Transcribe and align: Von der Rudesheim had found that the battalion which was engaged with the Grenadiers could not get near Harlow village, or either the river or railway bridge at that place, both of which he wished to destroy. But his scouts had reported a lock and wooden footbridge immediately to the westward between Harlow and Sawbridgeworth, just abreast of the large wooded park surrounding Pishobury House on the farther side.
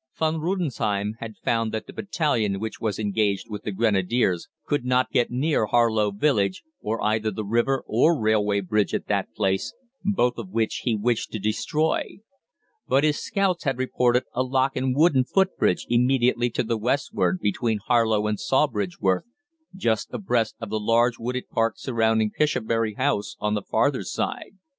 Von 0.17 0.33
der 0.33 0.39
Rudesheim 0.39 1.13
had 1.19 1.37
found 1.43 1.71
that 1.71 1.85
the 1.85 1.93
battalion 1.93 2.59
which 2.59 2.81
was 2.81 2.97
engaged 2.97 3.51
with 3.51 3.61
the 3.61 3.71
Grenadiers 3.71 4.47
could 4.65 4.83
not 4.83 5.11
get 5.11 5.29
near 5.29 5.67
Harlow 5.67 6.09
village, 6.09 6.63
or 6.79 6.99
either 7.03 7.29
the 7.29 7.45
river 7.45 7.83
or 7.85 8.19
railway 8.19 8.61
bridge 8.61 8.95
at 8.95 9.05
that 9.05 9.31
place, 9.35 9.75
both 10.03 10.39
of 10.39 10.49
which 10.49 10.77
he 10.85 10.95
wished 10.95 11.31
to 11.31 11.37
destroy. 11.37 12.17
But 12.87 13.03
his 13.03 13.19
scouts 13.19 13.63
had 13.65 13.77
reported 13.77 14.23
a 14.33 14.41
lock 14.41 14.75
and 14.75 14.95
wooden 14.95 15.23
footbridge 15.23 15.85
immediately 15.87 16.49
to 16.49 16.63
the 16.63 16.77
westward 16.79 17.39
between 17.39 17.77
Harlow 17.77 18.25
and 18.25 18.39
Sawbridgeworth, 18.39 19.25
just 19.75 20.07
abreast 20.11 20.55
of 20.59 20.71
the 20.71 20.79
large 20.79 21.19
wooded 21.19 21.47
park 21.47 21.75
surrounding 21.77 22.31
Pishobury 22.31 22.95
House 22.95 23.35
on 23.39 23.53
the 23.53 23.61
farther 23.61 24.01
side. 24.01 24.57